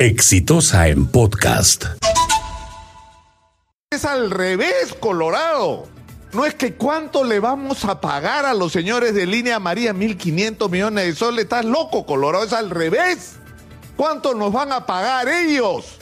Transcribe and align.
Exitosa 0.00 0.88
en 0.88 1.06
podcast. 1.08 1.84
Es 3.90 4.06
al 4.06 4.30
revés, 4.30 4.94
Colorado. 4.98 5.88
No 6.32 6.46
es 6.46 6.54
que 6.54 6.72
cuánto 6.72 7.22
le 7.22 7.38
vamos 7.38 7.84
a 7.84 8.00
pagar 8.00 8.46
a 8.46 8.54
los 8.54 8.72
señores 8.72 9.14
de 9.14 9.26
línea 9.26 9.58
María 9.58 9.92
1.500 9.92 10.70
millones 10.70 11.04
de 11.04 11.14
soles. 11.14 11.42
Estás 11.44 11.66
loco, 11.66 12.06
Colorado. 12.06 12.46
Es 12.46 12.54
al 12.54 12.70
revés. 12.70 13.32
¿Cuánto 13.94 14.32
nos 14.32 14.54
van 14.54 14.72
a 14.72 14.86
pagar 14.86 15.28
ellos 15.28 15.98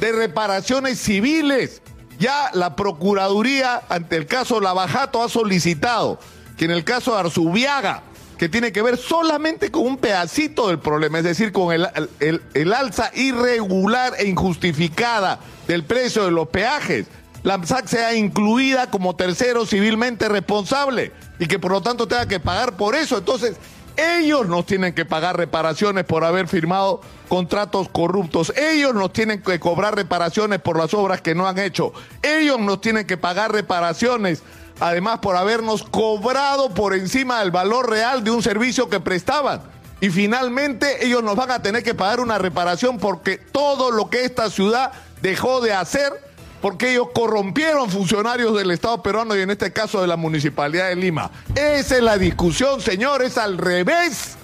de 0.00 0.12
reparaciones 0.12 0.98
civiles? 0.98 1.82
Ya 2.18 2.50
la 2.54 2.76
Procuraduría, 2.76 3.82
ante 3.90 4.16
el 4.16 4.24
caso 4.24 4.58
Lavajato, 4.58 5.22
ha 5.22 5.28
solicitado 5.28 6.18
que 6.56 6.64
en 6.64 6.70
el 6.70 6.82
caso 6.82 7.12
de 7.12 7.20
Arzubiaga, 7.20 8.04
que 8.38 8.48
tiene 8.48 8.72
que 8.72 8.82
ver 8.82 8.96
solamente 8.96 9.70
con 9.70 9.86
un 9.86 9.96
pedacito 9.96 10.68
del 10.68 10.78
problema, 10.78 11.18
es 11.18 11.24
decir, 11.24 11.52
con 11.52 11.72
el, 11.72 11.88
el, 12.20 12.72
alza 12.72 13.10
irregular 13.14 14.14
e 14.18 14.26
injustificada 14.26 15.40
del 15.66 15.84
precio 15.84 16.24
de 16.24 16.30
los 16.30 16.48
peajes, 16.48 17.06
la 17.42 17.54
AMSAC 17.54 17.86
sea 17.86 18.14
incluida 18.14 18.90
como 18.90 19.16
tercero 19.16 19.66
civilmente 19.66 20.28
responsable 20.28 21.12
y 21.38 21.46
que 21.46 21.58
por 21.58 21.72
lo 21.72 21.82
tanto 21.82 22.08
tenga 22.08 22.26
que 22.26 22.40
pagar 22.40 22.76
por 22.76 22.94
eso. 22.94 23.18
Entonces, 23.18 23.56
ellos 23.96 24.48
nos 24.48 24.66
tienen 24.66 24.92
que 24.92 25.04
pagar 25.04 25.36
reparaciones 25.36 26.04
por 26.04 26.24
haber 26.24 26.48
firmado 26.48 27.00
contratos 27.28 27.88
corruptos. 27.88 28.52
Ellos 28.56 28.94
nos 28.94 29.12
tienen 29.12 29.42
que 29.42 29.60
cobrar 29.60 29.94
reparaciones 29.94 30.60
por 30.60 30.78
las 30.78 30.94
obras 30.94 31.20
que 31.20 31.34
no 31.34 31.46
han 31.46 31.58
hecho. 31.58 31.92
Ellos 32.22 32.58
nos 32.58 32.80
tienen 32.80 33.06
que 33.06 33.16
pagar 33.16 33.52
reparaciones, 33.52 34.42
además 34.80 35.18
por 35.20 35.36
habernos 35.36 35.82
cobrado 35.82 36.70
por 36.70 36.94
encima 36.94 37.40
del 37.40 37.50
valor 37.50 37.88
real 37.88 38.24
de 38.24 38.30
un 38.30 38.42
servicio 38.42 38.88
que 38.88 39.00
prestaban. 39.00 39.62
Y 40.00 40.10
finalmente 40.10 41.06
ellos 41.06 41.22
nos 41.22 41.36
van 41.36 41.50
a 41.50 41.62
tener 41.62 41.82
que 41.82 41.94
pagar 41.94 42.20
una 42.20 42.38
reparación 42.38 42.98
porque 42.98 43.38
todo 43.38 43.90
lo 43.90 44.10
que 44.10 44.24
esta 44.24 44.50
ciudad 44.50 44.92
dejó 45.22 45.60
de 45.60 45.72
hacer 45.72 46.12
porque 46.60 46.92
ellos 46.92 47.08
corrompieron 47.14 47.90
funcionarios 47.90 48.56
del 48.56 48.70
Estado 48.70 49.02
peruano 49.02 49.36
y 49.36 49.42
en 49.42 49.50
este 49.50 49.72
caso 49.72 50.00
de 50.00 50.06
la 50.06 50.16
Municipalidad 50.16 50.88
de 50.88 50.96
Lima. 50.96 51.30
Esa 51.54 51.96
es 51.96 52.02
la 52.02 52.16
discusión, 52.16 52.80
señores, 52.80 53.36
al 53.36 53.58
revés. 53.58 54.36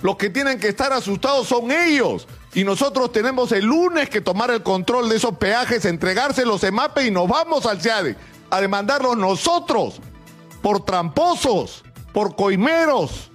Los 0.00 0.16
que 0.16 0.30
tienen 0.30 0.60
que 0.60 0.68
estar 0.68 0.92
asustados 0.92 1.48
son 1.48 1.72
ellos. 1.72 2.28
Y 2.54 2.62
nosotros 2.62 3.10
tenemos 3.10 3.50
el 3.50 3.64
lunes 3.64 4.08
que 4.08 4.20
tomar 4.20 4.52
el 4.52 4.62
control 4.62 5.08
de 5.08 5.16
esos 5.16 5.36
peajes, 5.38 5.84
entregárselos 5.84 6.62
en 6.62 6.74
MAPE 6.74 7.06
y 7.06 7.10
nos 7.10 7.28
vamos 7.28 7.66
al 7.66 7.80
CIADE 7.80 8.16
a 8.50 8.60
demandarlos 8.60 9.16
nosotros 9.16 10.00
por 10.62 10.84
tramposos, 10.84 11.84
por 12.12 12.36
coimeros. 12.36 13.30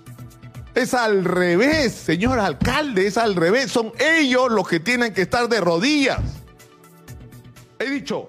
Es 0.74 0.94
al 0.94 1.26
revés, 1.26 1.94
señor 1.94 2.40
alcalde, 2.40 3.08
es 3.08 3.18
al 3.18 3.36
revés. 3.36 3.72
Son 3.72 3.92
ellos 4.00 4.50
los 4.52 4.68
que 4.68 4.80
tienen 4.80 5.14
que 5.14 5.24
estar 5.24 5.50
de 5.50 5.60
rodillas. 5.60 6.22
He 7.80 7.90
dicho. 7.90 8.28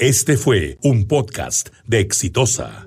Este 0.00 0.36
fue 0.36 0.78
un 0.82 1.06
podcast 1.06 1.68
de 1.86 2.00
Exitosa. 2.00 2.84